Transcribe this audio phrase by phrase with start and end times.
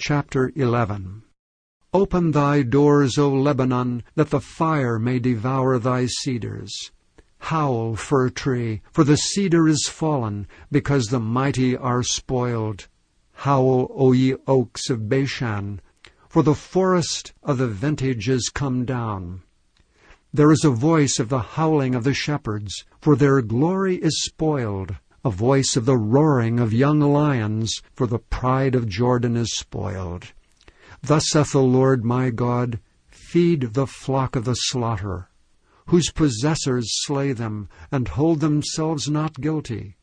[0.00, 1.24] Chapter 11
[1.92, 6.92] Open thy doors, O Lebanon, that the fire may devour thy cedars.
[7.38, 12.86] Howl, fir tree, for the cedar is fallen, because the mighty are spoiled.
[13.32, 15.80] Howl, O ye oaks of Bashan,
[16.28, 19.42] for the forest of the vintage is come down.
[20.32, 24.94] There is a voice of the howling of the shepherds, for their glory is spoiled,
[25.28, 30.32] a voice of the roaring of young lions, for the pride of Jordan is spoiled.
[31.02, 35.28] Thus saith the Lord my God, Feed the flock of the slaughter,
[35.88, 39.98] whose possessors slay them, and hold themselves not guilty.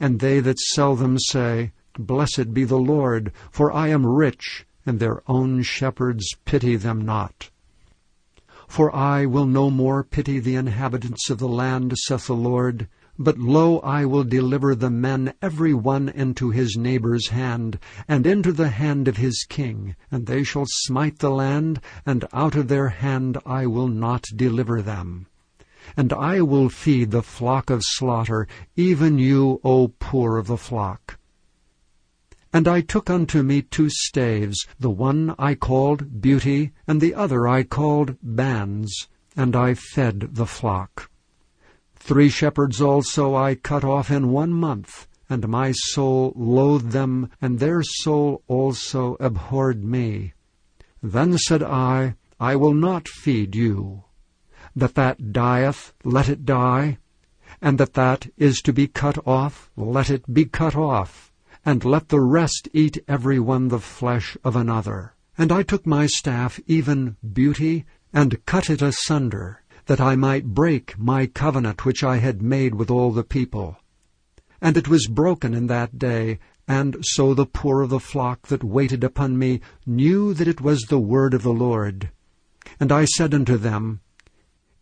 [0.00, 4.98] And they that sell them say, Blessed be the Lord, for I am rich, and
[4.98, 7.50] their own shepherds pity them not.
[8.68, 12.88] For I will no more pity the inhabitants of the land, saith the Lord.
[13.18, 18.52] But lo, I will deliver the men every one into his neighbour's hand, and into
[18.52, 22.88] the hand of his king, and they shall smite the land, and out of their
[22.88, 25.26] hand I will not deliver them.
[25.94, 31.18] And I will feed the flock of slaughter, even you, O poor of the flock.
[32.50, 37.46] And I took unto me two staves, the one I called Beauty, and the other
[37.46, 41.10] I called Bands, and I fed the flock.
[42.04, 47.60] Three shepherds also I cut off in one month, and my soul loathed them, and
[47.60, 50.34] their soul also abhorred me.
[51.00, 54.02] Then said I, I will not feed you.
[54.74, 56.98] That that dieth, let it die,
[57.60, 61.32] and that that is to be cut off, let it be cut off
[61.64, 65.14] and let the rest eat every one the flesh of another.
[65.38, 70.98] And I took my staff, even beauty, and cut it asunder, that I might break
[70.98, 73.76] my covenant which I had made with all the people.
[74.60, 76.38] And it was broken in that day,
[76.68, 80.82] and so the poor of the flock that waited upon me knew that it was
[80.82, 82.10] the word of the Lord.
[82.78, 84.00] And I said unto them,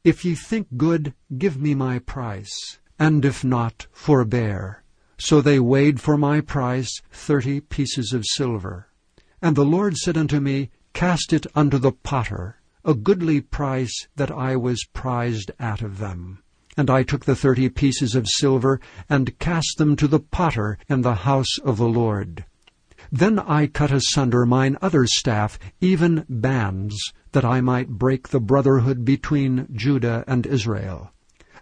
[0.05, 4.83] If ye think good, give me my price, and if not, forbear.
[5.19, 8.89] So they weighed for my price thirty pieces of silver.
[9.43, 14.31] And the Lord said unto me, Cast it unto the potter, a goodly price that
[14.31, 16.43] I was prized out of them.
[16.77, 21.03] And I took the thirty pieces of silver, and cast them to the potter in
[21.03, 22.45] the house of the Lord.
[23.13, 26.97] Then I cut asunder mine other staff, even bands,
[27.33, 31.13] that I might break the brotherhood between Judah and Israel.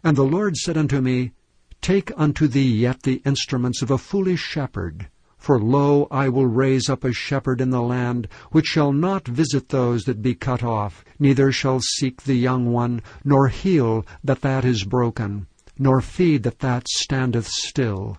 [0.05, 1.33] And the Lord said unto me,
[1.81, 5.09] Take unto thee yet the instruments of a foolish shepherd.
[5.39, 9.69] For lo, I will raise up a shepherd in the land, which shall not visit
[9.69, 14.65] those that be cut off, neither shall seek the young one, nor heal that that
[14.65, 15.47] is broken,
[15.79, 18.19] nor feed that that standeth still.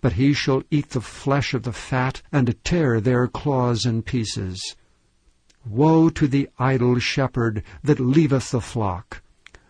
[0.00, 4.76] But he shall eat the flesh of the fat, and tear their claws in pieces.
[5.66, 9.20] Woe to the idle shepherd that leaveth the flock!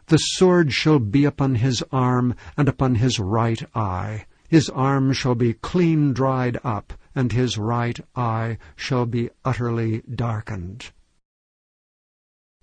[0.07, 4.27] The sword shall be upon his arm and upon his right eye.
[4.53, 10.93] His arm shall be clean dried up, and his right eye shall be utterly darkened.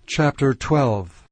[0.06, 1.24] Chapter 12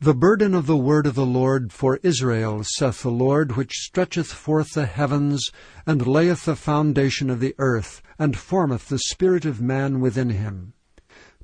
[0.00, 4.28] The burden of the word of the Lord for Israel, saith the Lord, which stretcheth
[4.32, 5.50] forth the heavens,
[5.84, 10.72] and layeth the foundation of the earth, and formeth the spirit of man within him.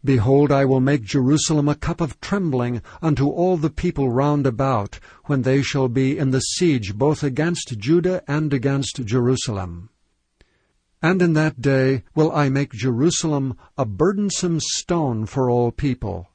[0.07, 5.01] Behold, I will make Jerusalem a cup of trembling unto all the people round about,
[5.25, 9.91] when they shall be in the siege both against Judah and against Jerusalem.
[11.03, 16.29] And in that day will I make Jerusalem a burdensome stone for all people.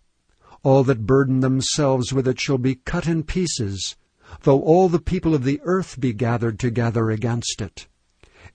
[0.63, 3.95] All that burden themselves with it shall be cut in pieces,
[4.41, 7.88] though all the people of the earth be gathered together against it.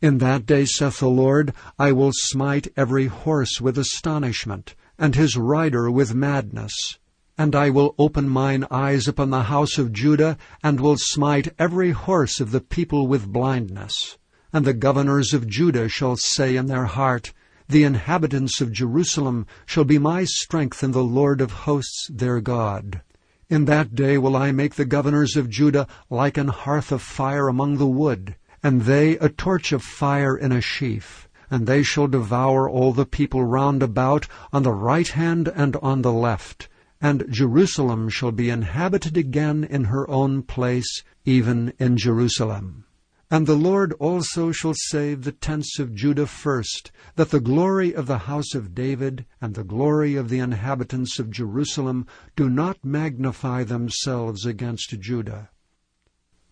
[0.03, 5.37] In that day, saith the Lord, I will smite every horse with astonishment, and his
[5.37, 6.99] rider with madness.
[7.39, 11.91] And I will open mine eyes upon the house of Judah, and will smite every
[11.91, 14.17] horse of the people with blindness.
[14.53, 17.35] And the governors of Judah shall say in their heart,
[17.69, 23.03] The inhabitants of Jerusalem shall be my strength in the Lord of hosts their God.
[23.51, 27.49] In that day will I make the governors of Judah like an hearth of fire
[27.49, 32.07] among the wood, and they a torch of fire in a sheaf and they shall
[32.07, 36.69] devour all the people round about on the right hand and on the left.
[37.01, 42.87] And Jerusalem shall be inhabited again in her own place, even in Jerusalem.
[43.29, 48.07] And the Lord also shall save the tents of Judah first, that the glory of
[48.07, 52.07] the house of David and the glory of the inhabitants of Jerusalem
[52.37, 55.51] do not magnify themselves against Judah.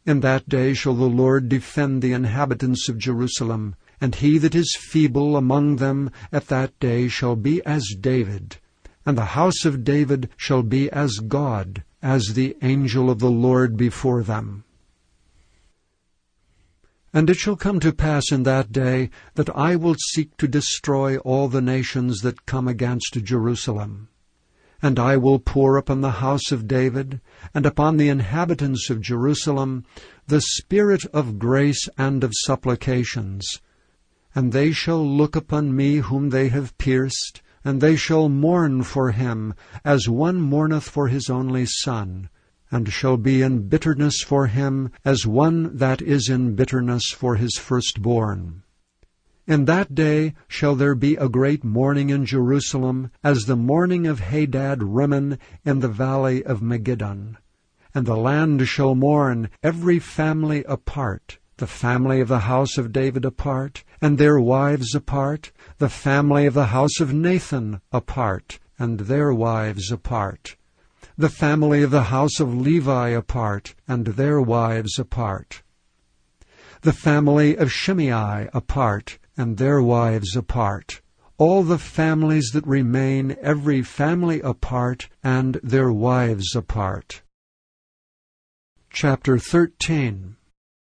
[0.05, 4.77] In that day shall the Lord defend the inhabitants of Jerusalem, And he that is
[4.79, 8.59] feeble among them at that day shall be as David,
[9.07, 13.77] and the house of David shall be as God, as the angel of the Lord
[13.77, 14.65] before them.
[17.13, 21.17] And it shall come to pass in that day that I will seek to destroy
[21.19, 24.09] all the nations that come against Jerusalem.
[24.83, 27.21] And I will pour upon the house of David,
[27.55, 29.85] and upon the inhabitants of Jerusalem,
[30.27, 33.61] the spirit of grace and of supplications.
[34.35, 39.13] And they shall look upon me whom they have pierced, and they shall mourn for
[39.13, 39.55] him,
[39.85, 42.29] as one mourneth for his only son,
[42.71, 47.57] and shall be in bitterness for him, as one that is in bitterness for his
[47.57, 48.63] firstborn.
[49.47, 54.21] In that day shall there be a great mourning in Jerusalem, as the mourning of
[54.21, 57.37] Hadad Rimmon in the valley of Megiddon.
[57.95, 63.25] And the land shall mourn, every family apart, the family of the house of David
[63.25, 69.33] apart, and their wives apart, the family of the house of Nathan apart, and their
[69.33, 70.57] wives apart,
[71.17, 75.63] the family of the house of Levi apart, and their wives apart,
[76.83, 81.01] the family of Shimei apart, and their wives apart.
[81.39, 87.23] All the families that remain, every family apart, and their wives apart.
[88.91, 90.37] Chapter 13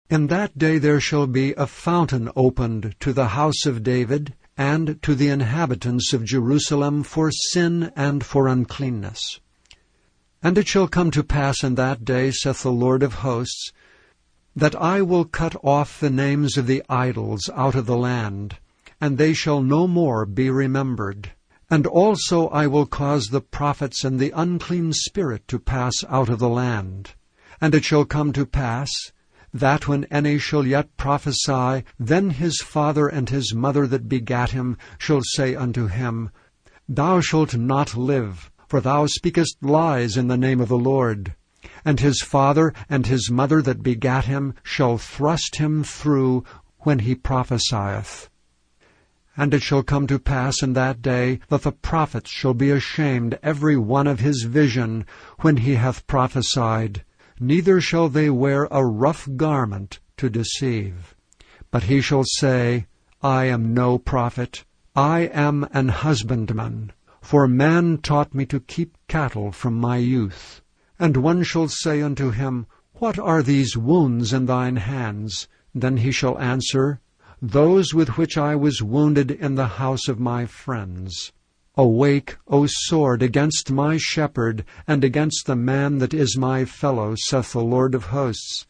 [0.10, 5.00] In that day there shall be a fountain opened to the house of David, and
[5.04, 9.40] to the inhabitants of Jerusalem for sin and for uncleanness.
[10.42, 13.72] And it shall come to pass in that day, saith the Lord of hosts,
[14.56, 18.58] that I will cut off the names of the idols out of the land,
[19.00, 21.34] and they shall no more be remembered.
[21.70, 26.40] And also I will cause the prophets and the unclean spirit to pass out of
[26.40, 27.14] the land.
[27.62, 28.90] And it shall come to pass,
[29.54, 34.78] that when any shall yet prophesy, then his father and his mother that begat him
[34.98, 36.30] shall say unto him,
[36.88, 41.36] Thou shalt not live, for thou speakest lies in the name of the Lord
[41.86, 46.44] and his father and his mother that begat him shall thrust him through
[46.80, 48.30] when he prophesieth.
[49.38, 53.40] And it shall come to pass in that day that the prophets shall be ashamed
[53.42, 55.06] every one of his vision
[55.40, 57.04] when he hath prophesied,
[57.40, 61.16] neither shall they wear a rough garment to deceive.
[61.72, 62.88] But he shall say,
[63.22, 64.66] I am no prophet,
[64.96, 66.92] I am an husbandman,
[67.22, 70.62] for man taught me to keep cattle from my youth.
[70.98, 72.66] And one shall say unto him,
[72.96, 75.48] What are these wounds in thine hands?
[75.74, 77.00] Then he shall answer,
[77.42, 81.32] Those with which I was wounded in the house of my friends.
[81.80, 87.54] Awake, O sword, against my shepherd, and against the man that is my fellow, saith
[87.54, 88.66] the Lord of hosts.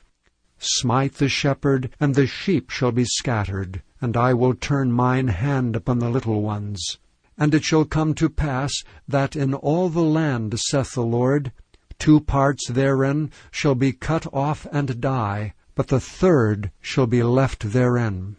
[0.59, 5.75] Smite the shepherd, and the sheep shall be scattered, and I will turn mine hand
[5.75, 6.99] upon the little ones.
[7.35, 8.71] And it shall come to pass
[9.07, 11.51] that in all the land, saith the Lord,
[11.97, 17.71] Two parts therein shall be cut off and die, but the third shall be left
[17.71, 18.35] therein.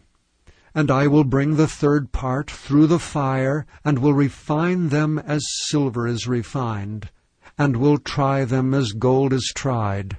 [0.75, 5.45] And I will bring the third part through the fire, and will refine them as
[5.69, 7.11] silver is refined,
[7.59, 10.19] and will try them as gold is tried.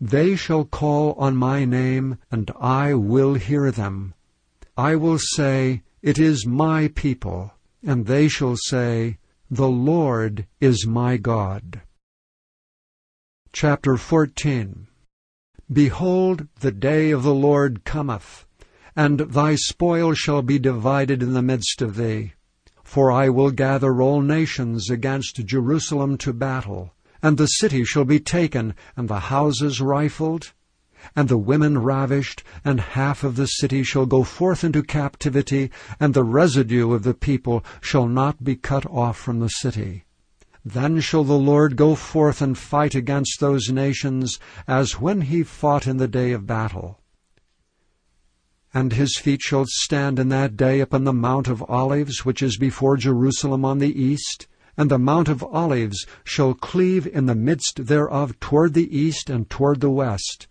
[0.00, 4.14] They shall call on my name, and I will hear them.
[4.76, 7.52] I will say, It is my people,
[7.84, 9.18] and they shall say,
[9.50, 11.82] The Lord is my God.
[13.52, 14.86] Chapter 14
[15.70, 18.46] Behold, the day of the Lord cometh,
[18.96, 22.32] and thy spoil shall be divided in the midst of thee.
[22.82, 26.92] For I will gather all nations against Jerusalem to battle,
[27.22, 30.52] and the city shall be taken, and the houses rifled,
[31.16, 36.14] and the women ravished, and half of the city shall go forth into captivity, and
[36.14, 40.04] the residue of the people shall not be cut off from the city.
[40.64, 45.86] Then shall the Lord go forth and fight against those nations, as when he fought
[45.86, 46.99] in the day of battle.
[48.72, 52.56] And his feet shall stand in that day upon the Mount of Olives, which is
[52.56, 54.46] before Jerusalem on the east,
[54.76, 59.50] and the Mount of Olives shall cleave in the midst thereof toward the east and
[59.50, 60.46] toward the west.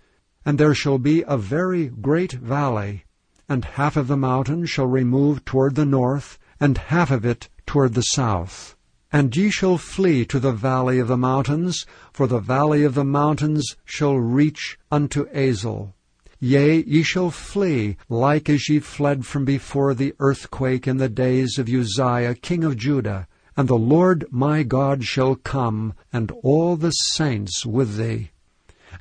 [0.46, 3.06] And there shall be a very great valley,
[3.48, 7.94] and half of the mountain shall remove toward the north, and half of it toward
[7.94, 8.76] the south.
[9.12, 13.06] And ye shall flee to the valley of the mountains, for the valley of the
[13.06, 15.94] mountains shall reach unto Azal.
[16.42, 21.58] Yea, ye shall flee, like as ye fled from before the earthquake in the days
[21.60, 23.28] of Uzziah king of Judah.
[23.58, 28.32] And the Lord my God shall come, and all the saints with thee.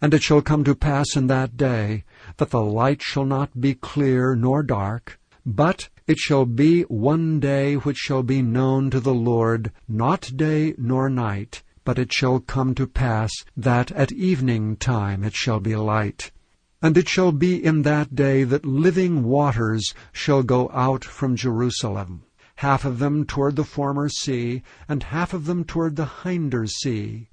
[0.02, 2.02] And it shall come to pass in that day,
[2.38, 7.74] that the light shall not be clear nor dark, But it shall be one day
[7.76, 12.74] which shall be known to the Lord, not day nor night, but it shall come
[12.74, 16.32] to pass that at evening time it shall be light.
[16.80, 22.22] And it shall be in that day that living waters shall go out from Jerusalem,
[22.56, 27.30] half of them toward the former sea, and half of them toward the hinder sea.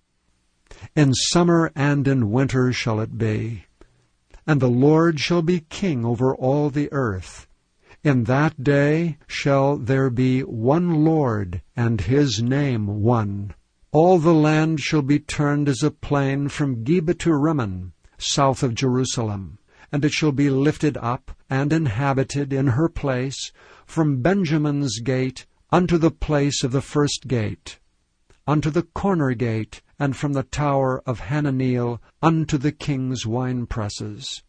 [0.95, 3.65] In summer and in winter shall it be.
[4.47, 7.47] And the Lord shall be king over all the earth.
[8.03, 13.53] In that day shall there be one Lord, and his name one.
[13.91, 18.75] All the land shall be turned as a plain from Geba to Rimmon, south of
[18.75, 19.59] Jerusalem.
[19.91, 23.51] And it shall be lifted up and inhabited in her place,
[23.85, 27.79] from Benjamin's gate unto the place of the first gate,
[28.47, 34.41] unto the corner gate, and from the tower of Hananeel unto the king's winepresses.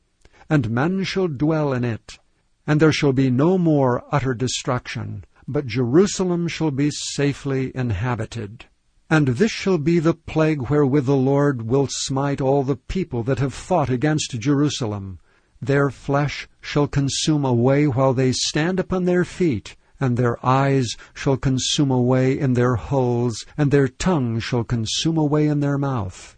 [0.49, 2.19] And men shall dwell in it,
[2.67, 8.67] and there shall be no more utter destruction, but Jerusalem shall be safely inhabited.
[9.09, 13.39] And this shall be the plague wherewith the Lord will smite all the people that
[13.39, 15.21] have fought against Jerusalem.
[15.63, 21.37] Their flesh shall consume away while they stand upon their feet, and their eyes shall
[21.37, 26.37] consume away in their holes, and their tongue shall consume away in their mouth.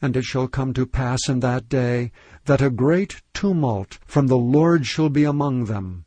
[0.00, 2.10] And it shall come to pass in that day
[2.46, 6.05] that a great tumult from the Lord shall be among them.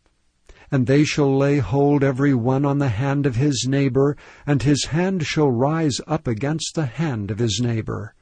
[0.71, 4.85] And they shall lay hold every one on the hand of his neighbor, and his
[4.85, 8.13] hand shall rise up against the hand of his neighbor.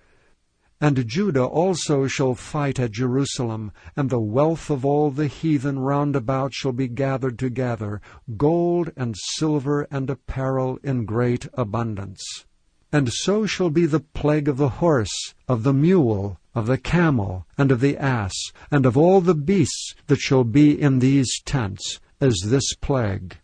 [0.80, 6.16] And Judah also shall fight at Jerusalem, and the wealth of all the heathen round
[6.16, 8.00] about shall be gathered together,
[8.38, 12.46] gold and silver and apparel in great abundance.
[12.92, 17.46] And so shall be the plague of the horse, of the mule, of the camel,
[17.58, 18.36] and of the ass,
[18.72, 23.38] and of all the beasts that shall be in these tents, as this plague.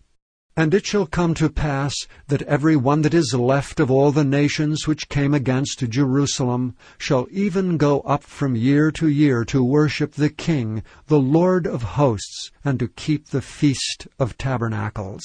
[0.55, 1.95] And it shall come to pass
[2.27, 7.27] that every one that is left of all the nations which came against Jerusalem shall
[7.31, 12.51] even go up from year to year to worship the King, the Lord of hosts,
[12.63, 15.23] and to keep the feast of tabernacles.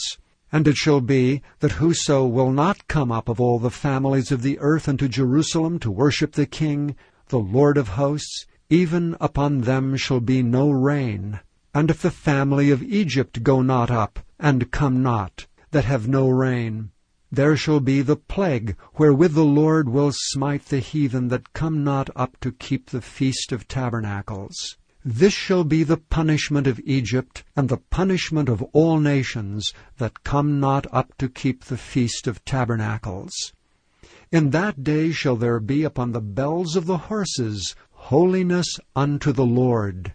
[0.50, 4.40] And it shall be that whoso will not come up of all the families of
[4.40, 6.96] the earth unto Jerusalem to worship the King,
[7.28, 11.40] the Lord of hosts, even upon them shall be no rain.
[11.78, 16.28] And if the family of Egypt go not up, and come not, that have no
[16.28, 16.90] rain,
[17.30, 22.10] there shall be the plague wherewith the Lord will smite the heathen that come not
[22.16, 24.76] up to keep the feast of tabernacles.
[25.04, 30.58] This shall be the punishment of Egypt, and the punishment of all nations that come
[30.58, 33.52] not up to keep the feast of tabernacles.
[34.32, 39.46] In that day shall there be upon the bells of the horses holiness unto the
[39.46, 40.14] Lord.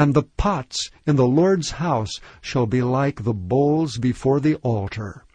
[0.00, 5.26] And the pots in the Lord's house shall be like the bowls before the altar.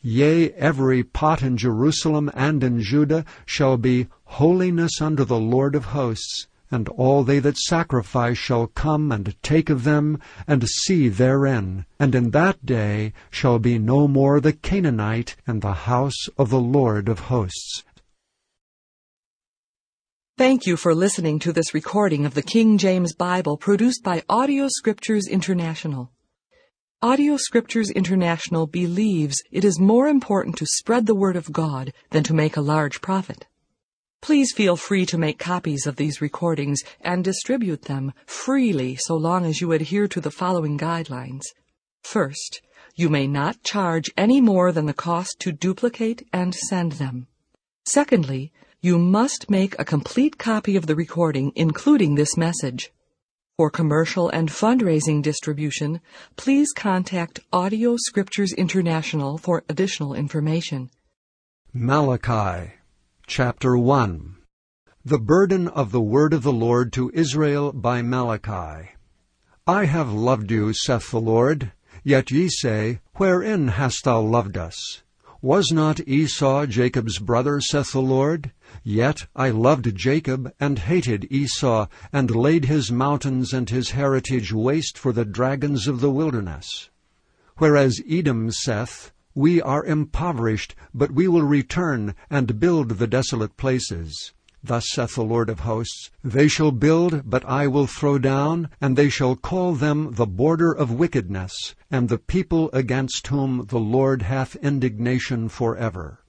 [0.00, 5.92] Yea, every pot in Jerusalem and in Judah shall be holiness unto the Lord of
[5.92, 11.84] hosts, and all they that sacrifice shall come and take of them, and see therein.
[11.98, 16.58] And in that day shall be no more the Canaanite in the house of the
[16.58, 17.84] Lord of hosts.
[20.40, 24.68] Thank you for listening to this recording of the King James Bible produced by Audio
[24.70, 26.12] Scriptures International.
[27.02, 32.22] Audio Scriptures International believes it is more important to spread the Word of God than
[32.22, 33.44] to make a large profit.
[34.22, 39.44] Please feel free to make copies of these recordings and distribute them freely so long
[39.44, 41.42] as you adhere to the following guidelines.
[42.02, 42.62] First,
[42.96, 47.26] you may not charge any more than the cost to duplicate and send them.
[47.84, 52.90] Secondly, you must make a complete copy of the recording, including this message.
[53.58, 56.00] For commercial and fundraising distribution,
[56.36, 60.88] please contact Audio Scriptures International for additional information.
[61.74, 62.72] Malachi
[63.26, 64.36] Chapter 1
[65.04, 68.92] The burden of the word of the Lord to Israel by Malachi.
[69.66, 71.72] I have loved you, saith the Lord.
[72.02, 75.02] Yet ye say, Wherein hast thou loved us?
[75.42, 78.52] Was not Esau Jacob's brother, saith the Lord?
[78.84, 84.96] Yet I loved Jacob, and hated Esau, and laid his mountains and his heritage waste
[84.96, 86.90] for the dragons of the wilderness.
[87.56, 94.32] Whereas Edom saith, we are impoverished, but we will return and build the desolate places.
[94.62, 98.96] Thus saith the Lord of hosts, They shall build, but I will throw down, and
[98.96, 104.22] they shall call them the border of wickedness, and the people against whom the Lord
[104.22, 106.19] hath indignation for ever.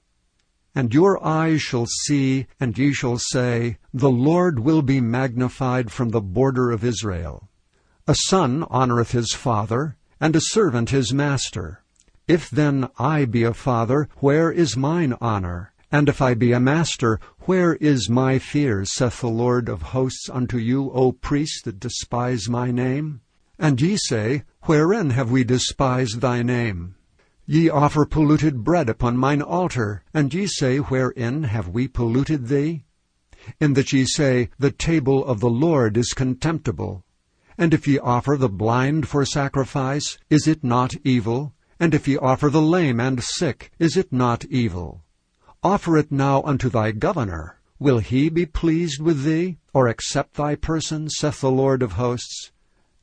[0.74, 6.10] And your eyes shall see, and ye shall say, The Lord will be magnified from
[6.10, 7.50] the border of Israel.
[8.08, 11.84] A son honoureth his father, and a servant his master.
[12.28, 15.74] If then I be a father, where is mine honor?
[15.92, 20.30] And if I be a master, where is my fear, saith the Lord of hosts
[20.30, 23.20] unto you, O priests that despise my name?
[23.60, 26.96] And ye say, Wherein have we despised thy name?
[27.52, 32.86] Ye offer polluted bread upon mine altar, and ye say, Wherein have we polluted thee?
[33.60, 37.04] In that ye say, The table of the Lord is contemptible.
[37.58, 41.54] And if ye offer the blind for sacrifice, is it not evil?
[41.78, 45.04] And if ye offer the lame and sick, is it not evil?
[45.62, 47.60] Offer it now unto thy governor.
[47.80, 52.54] Will he be pleased with thee, or accept thy person, saith the Lord of hosts?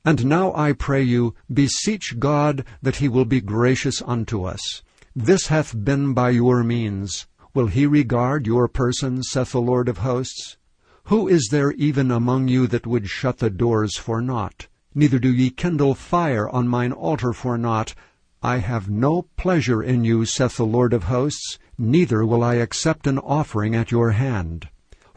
[0.05, 4.83] And now I pray you, beseech God that he will be gracious unto us.
[5.15, 7.27] This hath been by your means.
[7.55, 10.57] Will he regard your person, saith the Lord of hosts?
[11.05, 14.69] Who is there even among you that would shut the doors for naught?
[14.95, 17.95] Neither do ye kindle fire on mine altar for naught.
[18.43, 23.07] I have no pleasure in you, saith the Lord of hosts neither will I accept
[23.07, 24.69] an offering at your hand.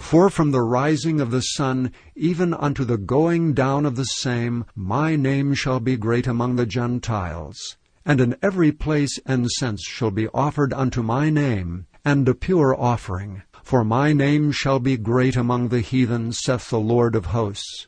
[0.02, 4.66] For from the rising of the sun even unto the going down of the same,
[4.76, 7.78] my name shall be great among the Gentiles.
[8.06, 13.44] And in every place incense shall be offered unto my name, and a pure offering.
[13.64, 17.88] For my name shall be great among the heathen, saith the Lord of hosts.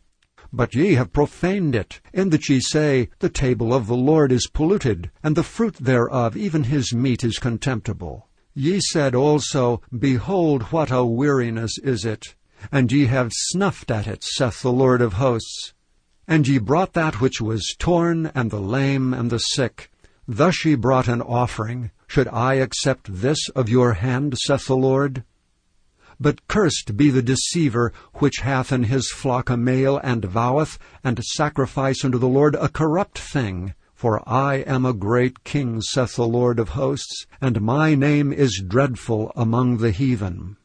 [0.54, 4.48] But ye have profaned it, in that ye say, The table of the Lord is
[4.48, 8.30] polluted, and the fruit thereof, even his meat, is contemptible.
[8.56, 12.36] Ye said also, Behold, what a weariness is it!
[12.72, 15.74] And ye have snuffed at it, saith the Lord of hosts.
[16.28, 19.90] And ye brought that which was torn, and the lame, and the sick.
[20.28, 21.90] Thus ye brought an offering.
[22.06, 25.24] Should I accept this of your hand, saith the Lord?
[26.20, 31.24] But cursed be the deceiver which hath in his flock a male, and voweth, and
[31.24, 33.74] sacrifice unto the Lord a corrupt thing.
[34.04, 38.62] For I am a great king, saith the Lord of hosts, and my name is
[38.68, 40.58] dreadful among the heathen.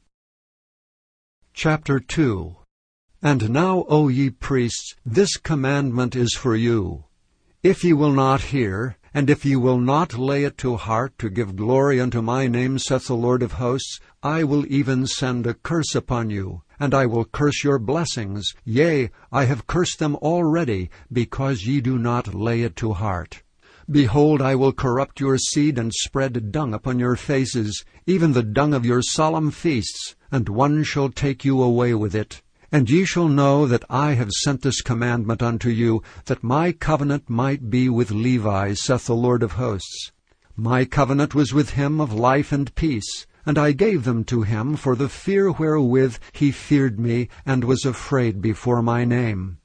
[1.55, 2.57] Chapter 2
[3.23, 7.05] And now, O ye priests, this commandment is for you.
[7.63, 11.31] If ye will not hear, and if ye will not lay it to heart to
[11.31, 15.55] give glory unto my name, saith the Lord of hosts, I will even send a
[15.55, 18.55] curse upon you, and I will curse your blessings.
[18.65, 23.43] Yea, I have cursed them already, because ye do not lay it to heart.
[23.91, 28.75] Behold, I will corrupt your seed and spread dung upon your faces, even the dung
[28.75, 32.43] of your solemn feasts, and one shall take you away with it.
[32.71, 37.31] And ye shall know that I have sent this commandment unto you, that my covenant
[37.31, 40.13] might be with Levi, saith the Lord of hosts.
[40.55, 44.77] My covenant was with him of life and peace, and I gave them to him
[44.77, 49.59] for the fear wherewith he feared me, and was afraid before my name.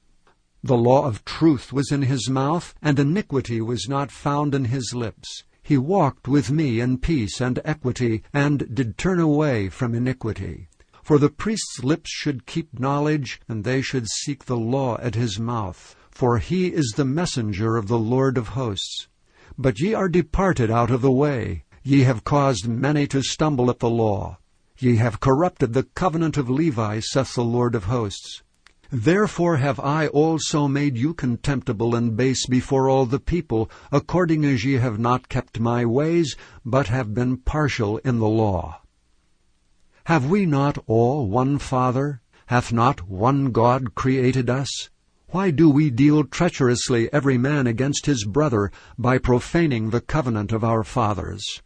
[0.62, 4.94] The law of truth was in his mouth, and iniquity was not found in his
[4.94, 5.44] lips.
[5.62, 10.68] He walked with me in peace and equity, and did turn away from iniquity.
[11.04, 15.38] For the priest's lips should keep knowledge, and they should seek the law at his
[15.38, 15.94] mouth.
[16.10, 19.06] For he is the messenger of the Lord of hosts.
[19.58, 21.64] But ye are departed out of the way.
[21.82, 24.38] Ye have caused many to stumble at the law.
[24.78, 28.42] Ye have corrupted the covenant of Levi, saith the Lord of hosts.
[28.90, 34.64] Therefore have I also made you contemptible and base before all the people, according as
[34.64, 38.80] ye have not kept my ways, but have been partial in the law.
[40.06, 42.20] Have we not all one Father?
[42.46, 44.90] Hath not one God created us?
[45.28, 50.62] Why do we deal treacherously every man against his brother, by profaning the covenant of
[50.62, 51.62] our fathers?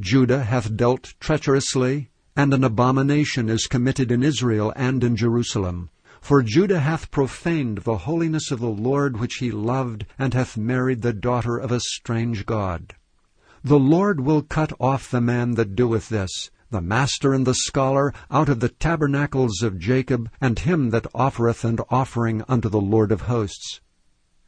[0.00, 5.90] Judah hath dealt treacherously, and an abomination is committed in Israel and in Jerusalem.
[6.22, 11.02] For Judah hath profaned the holiness of the Lord which he loved, and hath married
[11.02, 12.94] the daughter of a strange God.
[13.62, 18.12] The Lord will cut off the man that doeth this, the master and the scholar,
[18.30, 23.10] out of the tabernacles of Jacob, and him that offereth an offering unto the Lord
[23.12, 23.80] of hosts.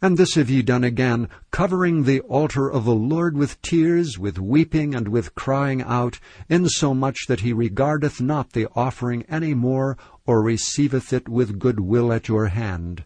[0.02, 4.38] And this have ye done again, covering the altar of the Lord with tears, with
[4.38, 10.42] weeping, and with crying out, insomuch that he regardeth not the offering any more, or
[10.42, 13.04] receiveth it with good will at your hand.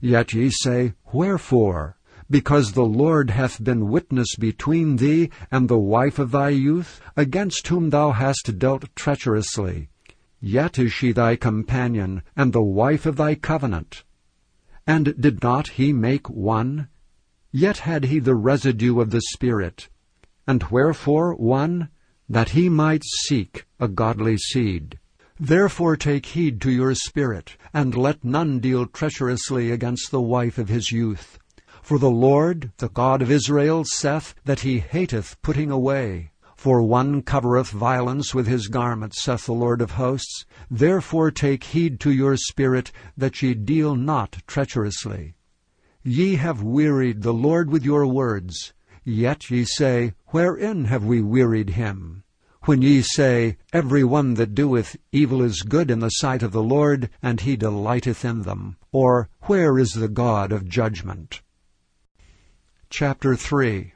[0.00, 1.96] Yet ye say, Wherefore?
[2.32, 7.68] Because the Lord hath been witness between thee and the wife of thy youth, against
[7.68, 9.90] whom thou hast dealt treacherously.
[10.40, 14.04] Yet is she thy companion, and the wife of thy covenant.
[14.86, 16.88] And did not he make one?
[17.50, 19.90] Yet had he the residue of the Spirit.
[20.46, 21.90] And wherefore one?
[22.30, 24.98] That he might seek a godly seed.
[25.38, 30.70] Therefore take heed to your spirit, and let none deal treacherously against the wife of
[30.70, 31.38] his youth.
[31.82, 36.30] For the Lord, the God of Israel, saith that he hateth putting away.
[36.54, 40.46] For one covereth violence with his garment, saith the Lord of hosts.
[40.70, 45.34] Therefore take heed to your spirit, that ye deal not treacherously.
[46.04, 48.72] Ye have wearied the Lord with your words.
[49.02, 52.22] Yet ye say, Wherein have we wearied him?
[52.62, 56.62] When ye say, Every one that doeth evil is good in the sight of the
[56.62, 58.76] Lord, and he delighteth in them.
[58.92, 61.42] Or, Where is the God of judgment?
[62.94, 63.94] Chapter 3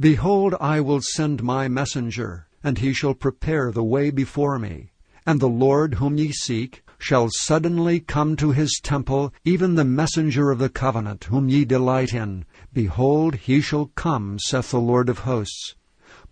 [0.00, 4.90] Behold, I will send my messenger, and he shall prepare the way before me.
[5.24, 10.50] And the Lord whom ye seek shall suddenly come to his temple, even the messenger
[10.50, 12.44] of the covenant, whom ye delight in.
[12.72, 15.76] Behold, he shall come, saith the Lord of hosts.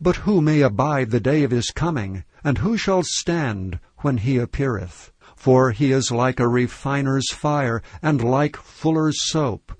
[0.00, 2.24] But who may abide the day of his coming?
[2.42, 5.12] And who shall stand when he appeareth?
[5.36, 9.70] For he is like a refiner's fire, and like fuller's soap.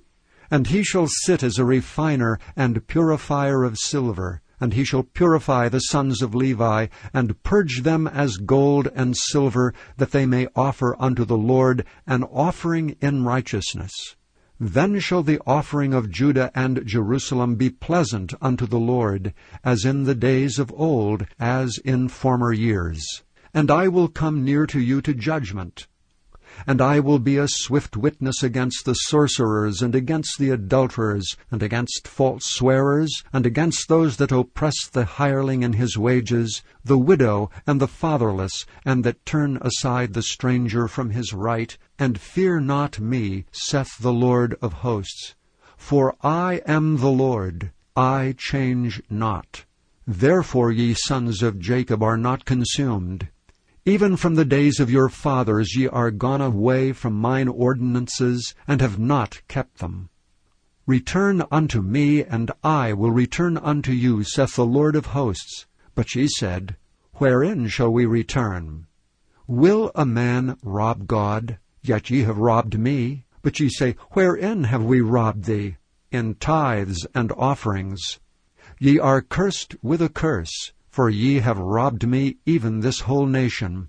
[0.52, 5.70] And he shall sit as a refiner and purifier of silver, and he shall purify
[5.70, 10.94] the sons of Levi, and purge them as gold and silver, that they may offer
[11.00, 14.14] unto the Lord an offering in righteousness.
[14.60, 19.32] Then shall the offering of Judah and Jerusalem be pleasant unto the Lord,
[19.64, 23.22] as in the days of old, as in former years.
[23.54, 25.86] And I will come near to you to judgment,
[26.66, 31.62] and I will be a swift witness against the sorcerers, and against the adulterers, and
[31.62, 37.50] against false swearers, and against those that oppress the hireling in his wages, the widow,
[37.66, 43.00] and the fatherless, and that turn aside the stranger from his right, and fear not
[43.00, 45.34] me, saith the Lord of hosts.
[45.76, 49.64] For I am the Lord, I change not.
[50.06, 53.28] Therefore ye sons of Jacob are not consumed.
[53.84, 58.80] Even from the days of your fathers ye are gone away from mine ordinances, and
[58.80, 60.08] have not kept them.
[60.86, 65.66] Return unto me, and I will return unto you, saith the Lord of hosts.
[65.96, 66.76] But ye said,
[67.14, 68.86] Wherein shall we return?
[69.48, 71.58] Will a man rob God?
[71.82, 73.24] Yet ye have robbed me.
[73.42, 75.76] But ye say, Wherein have we robbed thee?
[76.12, 78.20] In tithes and offerings.
[78.78, 83.88] Ye are cursed with a curse, for ye have robbed me, even this whole nation.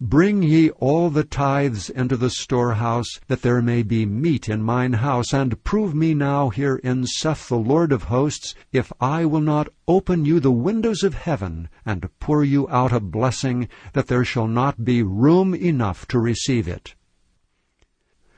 [0.00, 4.94] Bring ye all the tithes into the storehouse, that there may be meat in mine
[4.94, 9.68] house, and prove me now herein, saith the Lord of hosts, if I will not
[9.86, 14.48] open you the windows of heaven, and pour you out a blessing, that there shall
[14.48, 16.94] not be room enough to receive it.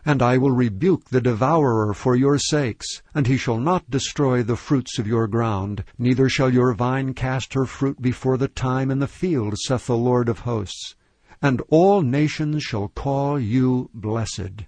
[0.05, 4.57] And I will rebuke the devourer for your sakes, and he shall not destroy the
[4.57, 8.99] fruits of your ground, neither shall your vine cast her fruit before the time in
[8.99, 10.95] the field, saith the Lord of hosts.
[11.43, 14.65] And all nations shall call you blessed,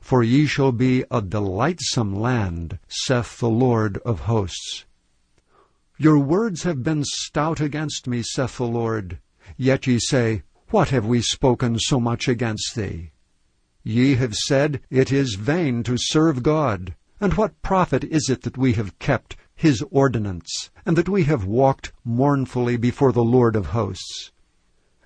[0.00, 4.84] for ye shall be a delightsome land, saith the Lord of hosts.
[5.98, 9.18] Your words have been stout against me, saith the Lord.
[9.56, 13.12] Yet ye say, What have we spoken so much against thee?
[13.88, 16.96] Ye have said, It is vain to serve God.
[17.20, 21.44] And what profit is it that we have kept his ordinance, and that we have
[21.44, 24.32] walked mournfully before the Lord of hosts?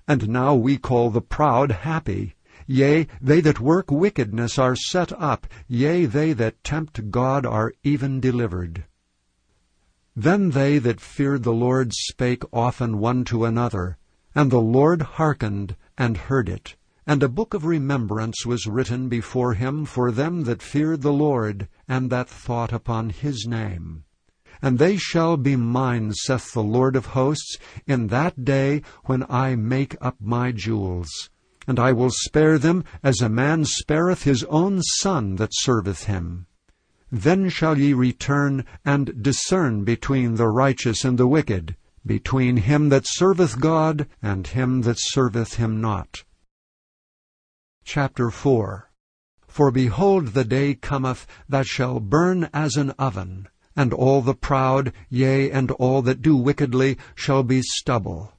[0.07, 2.33] And now we call the proud happy.
[2.65, 5.45] Yea, they that work wickedness are set up.
[5.67, 8.85] Yea, they that tempt God are even delivered.
[10.15, 13.99] Then they that feared the Lord spake often one to another,
[14.33, 16.75] and the Lord hearkened and heard it.
[17.07, 21.67] And a book of remembrance was written before him for them that feared the Lord,
[21.87, 24.03] and that thought upon his name.
[24.61, 29.55] And they shall be mine, saith the Lord of hosts, in that day when I
[29.55, 31.09] make up my jewels.
[31.67, 36.45] And I will spare them as a man spareth his own son that serveth him.
[37.11, 43.07] Then shall ye return and discern between the righteous and the wicked, between him that
[43.07, 46.23] serveth God and him that serveth him not.
[47.83, 48.89] Chapter 4
[49.47, 54.93] For behold, the day cometh that shall burn as an oven, and all the proud,
[55.09, 58.33] yea, and all that do wickedly, shall be stubble.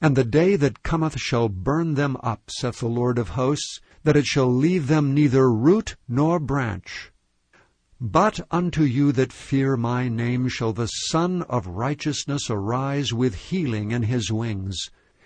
[0.00, 4.16] And the day that cometh shall burn them up, saith the Lord of hosts, that
[4.16, 7.10] it shall leave them neither root nor branch.
[8.00, 13.90] But unto you that fear my name shall the Sun of Righteousness arise with healing
[13.90, 14.90] in his wings.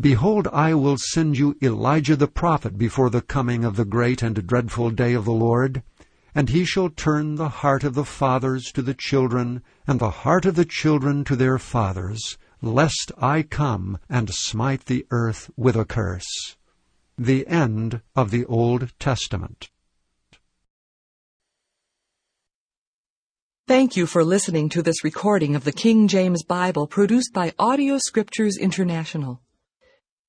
[0.00, 4.46] Behold, I will send you Elijah the prophet before the coming of the great and
[4.46, 5.82] dreadful day of the Lord.
[6.34, 10.46] And he shall turn the heart of the fathers to the children, and the heart
[10.46, 15.84] of the children to their fathers, lest I come and smite the earth with a
[15.84, 16.56] curse.
[17.18, 19.68] The end of the Old Testament.
[23.68, 27.98] Thank you for listening to this recording of the King James Bible produced by Audio
[27.98, 29.42] Scriptures International.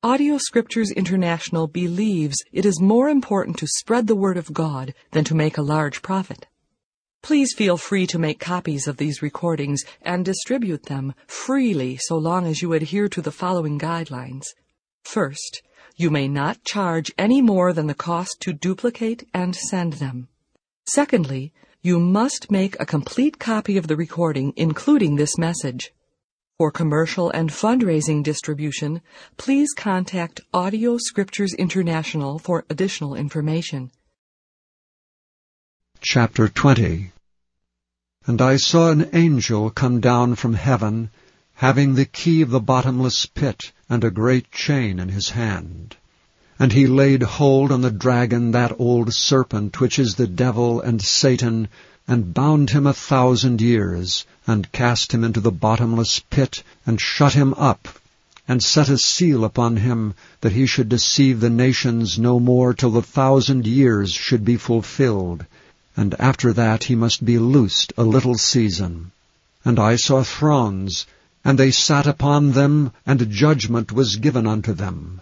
[0.04, 5.24] Audio Scriptures International believes it is more important to spread the Word of God than
[5.26, 6.48] to make a large profit.
[7.22, 12.48] Please feel free to make copies of these recordings and distribute them freely so long
[12.48, 14.46] as you adhere to the following guidelines.
[15.04, 15.62] First,
[15.96, 20.30] you may not charge any more than the cost to duplicate and send them.
[20.88, 25.94] Secondly, you must make a complete copy of the recording, including this message.
[26.62, 29.02] For commercial and fundraising distribution,
[29.36, 33.90] please contact Audio Scriptures International for additional information.
[36.02, 37.14] Chapter 20
[38.28, 41.10] And I saw an angel come down from heaven,
[41.56, 45.96] having the key of the bottomless pit and a great chain in his hand.
[46.60, 51.02] And he laid hold on the dragon, that old serpent, which is the devil and
[51.02, 51.70] Satan,
[52.08, 57.32] and bound him a thousand years, and cast him into the bottomless pit, and shut
[57.34, 57.88] him up,
[58.50, 62.92] and set a seal upon him, that he should deceive the nations no more till
[62.92, 65.46] the thousand years should be fulfilled,
[65.96, 69.12] and after that he must be loosed a little season.
[69.64, 71.06] And I saw thrones,
[71.46, 75.22] and they sat upon them, and judgment was given unto them.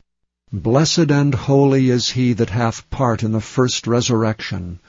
[0.53, 4.79] Blessed and holy is he that hath part in the first resurrection.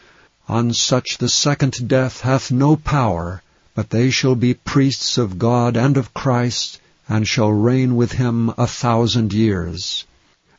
[0.49, 5.77] On such the second death hath no power, but they shall be priests of God
[5.77, 10.05] and of Christ, and shall reign with him a thousand years.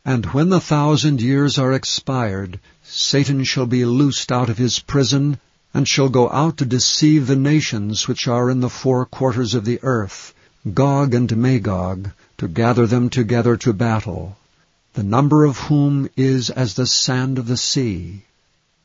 [0.05, 5.37] And when the thousand years are expired, Satan shall be loosed out of his prison,
[5.73, 9.65] and shall go out to deceive the nations which are in the four quarters of
[9.65, 10.33] the earth,
[10.73, 14.37] Gog and Magog, to gather them together to battle
[14.93, 18.23] the number of whom is as the sand of the sea.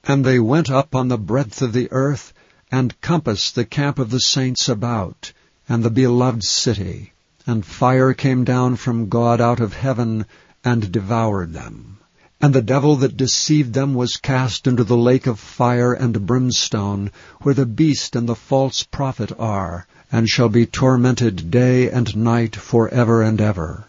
[0.05, 2.33] And they went up on the breadth of the earth,
[2.73, 5.33] and compassed the camp of the saints about,
[5.69, 7.13] and the beloved city.
[7.47, 10.25] And fire came down from God out of heaven,
[10.65, 11.99] and devoured them.
[12.41, 17.11] And the devil that deceived them was cast into the lake of fire and brimstone,
[17.43, 22.57] where the beast and the false prophet are, and shall be tormented day and night
[22.57, 23.89] for ever and ever.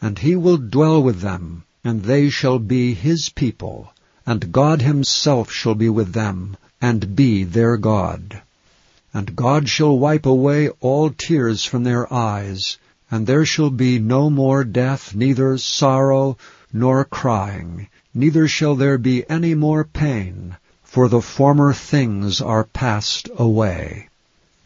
[0.00, 3.92] and he will dwell with them, and they shall be his people,
[4.26, 8.42] and God himself shall be with them, and be their God.
[9.14, 12.76] And God shall wipe away all tears from their eyes,
[13.10, 16.36] and there shall be no more death, neither sorrow,
[16.72, 23.28] nor crying, neither shall there be any more pain, for the former things are passed
[23.38, 24.08] away.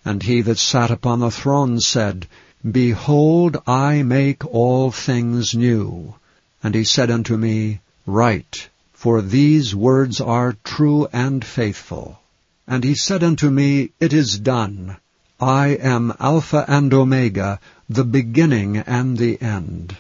[0.04, 2.26] And he that sat upon the throne said,
[2.68, 6.14] Behold, I make all things new.
[6.62, 12.20] And he said unto me, Write, for these words are true and faithful.
[12.66, 14.98] And he said unto me, It is done.
[15.40, 19.96] I am Alpha and Omega, the beginning and the end.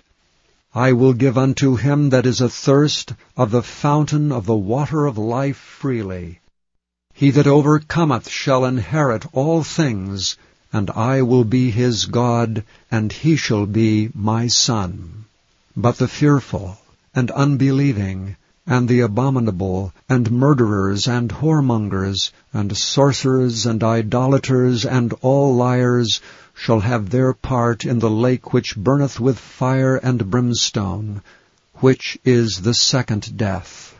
[0.74, 5.16] I will give unto him that is athirst of the fountain of the water of
[5.16, 6.40] life freely.
[7.14, 10.36] He that overcometh shall inherit all things,
[10.72, 15.24] and I will be his God, and he shall be my son.
[15.76, 16.78] But the fearful,
[17.14, 25.56] and unbelieving, and the abominable, and murderers, and whoremongers, and sorcerers, and idolaters, and all
[25.56, 26.20] liars,
[26.54, 31.22] shall have their part in the lake which burneth with fire and brimstone,
[31.76, 33.98] which is the second death.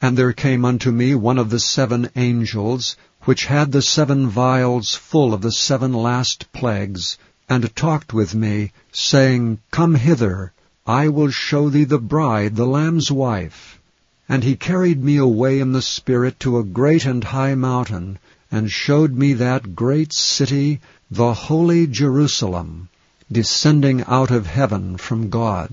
[0.00, 4.94] And there came unto me one of the seven angels, which had the seven vials
[4.94, 10.52] full of the seven last plagues, and talked with me, saying, Come hither,
[10.86, 13.80] I will show thee the bride, the Lamb's wife.
[14.28, 18.20] And he carried me away in the Spirit to a great and high mountain,
[18.52, 22.88] and showed me that great city, the holy Jerusalem,
[23.30, 25.72] descending out of heaven from God,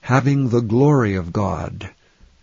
[0.00, 1.90] having the glory of God.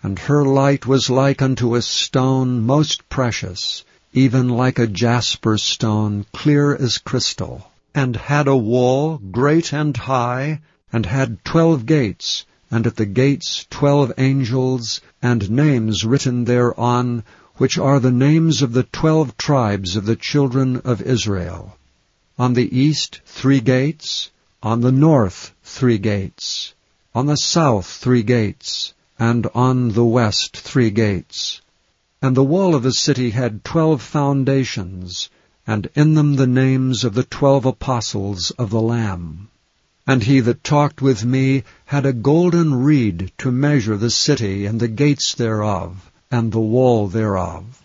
[0.04, 6.26] And her light was like unto a stone most precious, even like a jasper stone,
[6.34, 10.60] clear as crystal, and had a wall great and high,
[10.92, 17.24] and had twelve gates, and at the gates twelve angels, and names written thereon,
[17.56, 21.78] which are the names of the twelve tribes of the children of Israel.
[22.38, 24.30] On the east three gates,
[24.62, 26.74] on the north three gates,
[27.16, 31.62] on the south three gates, and on the west three gates.
[32.24, 35.30] And the wall of the city had twelve foundations,
[35.66, 39.50] and in them the names of the twelve apostles of the Lamb.
[40.06, 44.80] And he that talked with me had a golden reed to measure the city and
[44.80, 47.82] the gates thereof, and the wall thereof.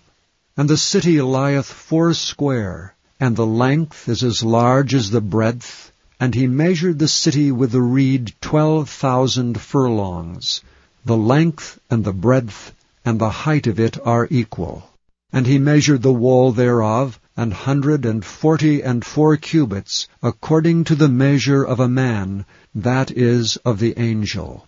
[0.54, 6.34] And the city lieth foursquare, and the length is as large as the breadth, and
[6.34, 10.60] he measured the city with the reed twelve thousand furlongs.
[11.06, 12.74] The length and the breadth
[13.06, 14.90] and the height of it are equal.
[15.32, 20.96] And he measured the wall thereof, an hundred and forty and four cubits, according to
[20.96, 24.66] the measure of a man, that is, of the angel.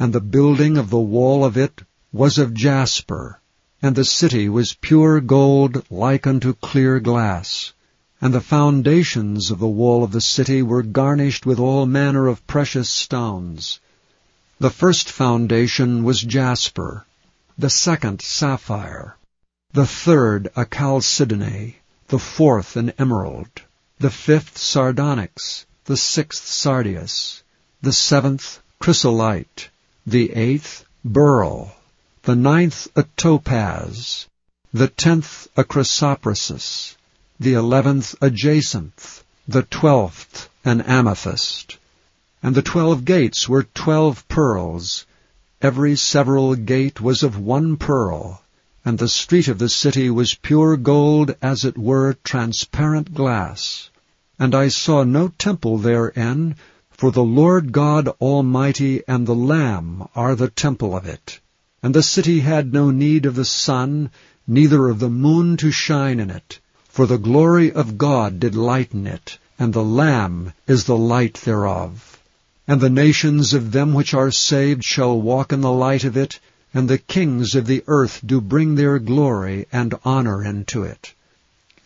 [0.00, 3.40] And the building of the wall of it was of jasper,
[3.80, 7.72] and the city was pure gold like unto clear glass.
[8.20, 12.44] And the foundations of the wall of the city were garnished with all manner of
[12.48, 13.78] precious stones.
[14.58, 17.05] The first foundation was jasper,
[17.58, 19.16] the second sapphire,
[19.72, 21.76] the third a chalcedony,
[22.08, 23.48] the fourth an emerald,
[23.98, 27.42] the fifth sardonyx, the sixth sardius,
[27.80, 29.70] the seventh chrysolite,
[30.06, 31.72] the eighth beryl,
[32.22, 34.26] the ninth a topaz,
[34.72, 36.96] the tenth a chrysoprasus,
[37.40, 41.78] the eleventh a jacinth, the twelfth an amethyst.
[42.42, 45.06] And the twelve gates were twelve pearls.
[45.72, 48.40] Every several gate was of one pearl,
[48.84, 53.90] and the street of the city was pure gold, as it were transparent glass.
[54.38, 56.54] And I saw no temple therein,
[56.92, 61.40] for the Lord God Almighty and the Lamb are the temple of it.
[61.82, 64.10] And the city had no need of the sun,
[64.46, 69.04] neither of the moon to shine in it, for the glory of God did lighten
[69.04, 72.16] it, and the Lamb is the light thereof.
[72.68, 76.40] And the nations of them which are saved shall walk in the light of it,
[76.74, 81.14] and the kings of the earth do bring their glory and honor into it.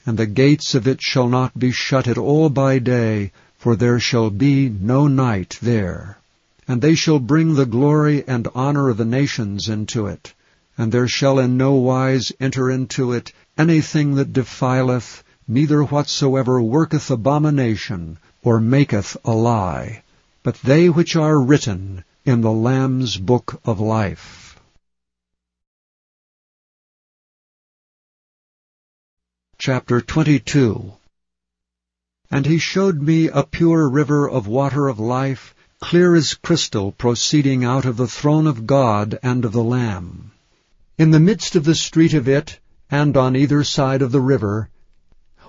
[0.06, 4.00] And the gates of it shall not be shut at all by day, for there
[4.00, 6.18] shall be no night there.
[6.66, 10.32] And they shall bring the glory and honor of the nations into it
[10.80, 17.10] and there shall in no wise enter into it anything that defileth, neither whatsoever worketh
[17.10, 20.02] abomination, or maketh a lie,
[20.42, 24.58] but they which are written in the Lamb's book of life.
[29.58, 30.94] Chapter 22
[32.30, 37.62] And he showed me a pure river of water of life, clear as crystal, proceeding
[37.62, 40.32] out of the throne of God and of the Lamb.
[40.96, 42.58] In the midst of the street of it,
[42.90, 44.70] and on either side of the river,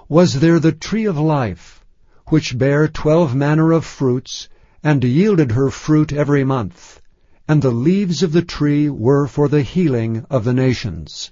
[0.10, 1.82] was there the tree of life,
[2.28, 4.50] which bare twelve manner of fruits,
[4.84, 7.02] and yielded her fruit every month.
[7.48, 11.32] And the leaves of the tree were for the healing of the nations.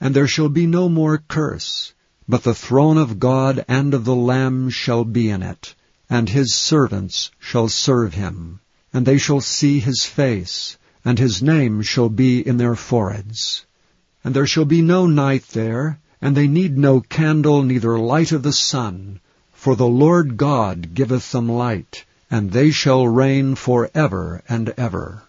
[0.00, 1.92] and there shall be no more curse,
[2.26, 5.74] but the throne of God and of the Lamb shall be in it,
[6.08, 8.60] and his servants shall serve him.
[8.92, 13.66] And they shall see his face, and his name shall be in their foreheads.
[14.24, 18.42] And there shall be no night there, and they need no candle, neither light of
[18.42, 19.20] the sun,
[19.52, 25.22] for the Lord God giveth them light, and they shall reign for ever and ever.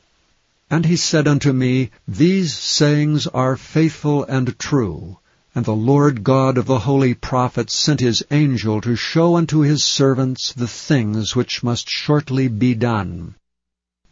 [0.69, 5.17] And he said unto me, These sayings are faithful and true.
[5.53, 9.83] And the Lord God of the holy prophets sent his angel to show unto his
[9.83, 13.35] servants the things which must shortly be done.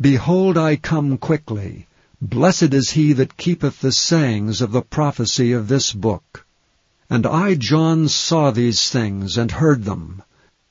[0.02, 1.88] Behold, I come quickly.
[2.22, 6.46] Blessed is he that keepeth the sayings of the prophecy of this book.
[7.10, 10.24] And I, John, saw these things and heard them.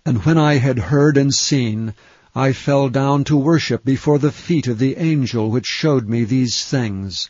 [0.09, 1.93] And when I had heard and seen,
[2.35, 6.65] I fell down to worship before the feet of the angel which showed me these
[6.65, 7.29] things.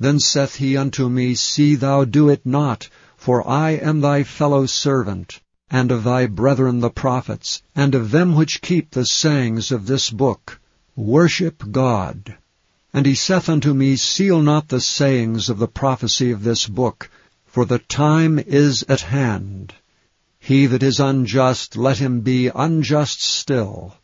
[0.00, 4.64] Then saith he unto me, See thou do it not, for I am thy fellow
[4.64, 9.86] servant, and of thy brethren the prophets, and of them which keep the sayings of
[9.86, 10.58] this book.
[10.96, 12.34] Worship God.
[12.94, 17.10] And he saith unto me, Seal not the sayings of the prophecy of this book,
[17.44, 19.74] for the time is at hand.
[20.46, 23.94] He that is unjust, let him be unjust still.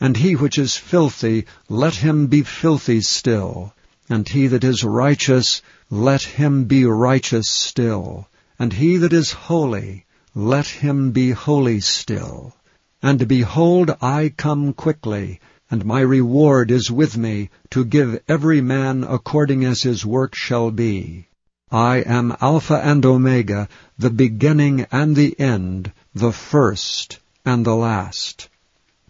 [0.00, 3.74] And he which is filthy, let him be filthy still.
[4.08, 8.28] And he that is righteous, let him be righteous still.
[8.56, 12.54] And he that is holy, let him be holy still.
[13.02, 15.40] And behold, I come quickly,
[15.72, 20.70] and my reward is with me, to give every man according as his work shall
[20.70, 21.26] be.
[21.72, 28.48] I am Alpha and Omega, the beginning and the end, the first and the last.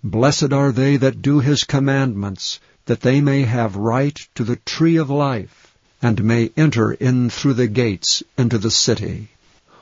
[0.04, 4.96] Blessed are they that do his commandments, that they may have right to the tree
[4.96, 9.30] of life, and may enter in through the gates into the city.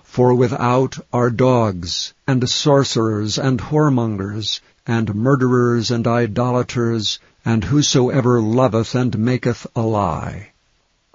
[0.04, 8.94] For without are dogs, and sorcerers, and whoremongers, and murderers, and idolaters, and whosoever loveth
[8.94, 10.50] and maketh a lie.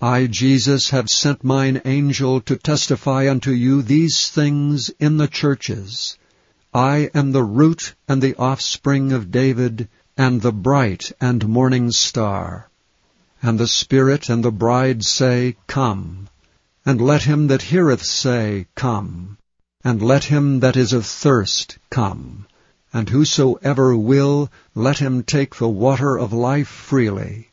[0.06, 6.18] I, Jesus, have sent mine angel to testify unto you these things in the churches.
[6.74, 9.88] I am the root and the offspring of David,
[10.18, 12.70] and the bright and morning star.
[13.41, 16.28] And the Spirit and the bride say, Come.
[16.86, 19.38] And let him that heareth say, Come.
[19.86, 22.45] And let him that is athirst come.
[22.91, 27.53] And whosoever will, let him take the water of life freely.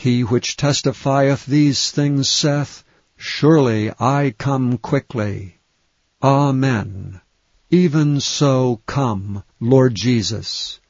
[0.00, 2.84] He which testifieth these things saith,
[3.16, 5.60] Surely I come quickly.
[6.22, 7.20] Amen.
[7.70, 10.80] Even so come, Lord Jesus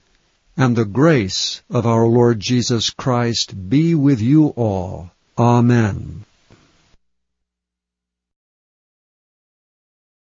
[0.60, 5.10] and the grace of our Lord Jesus Christ be with you all.
[5.38, 6.26] Amen.